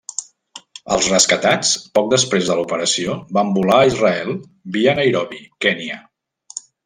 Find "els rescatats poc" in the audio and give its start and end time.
0.93-2.07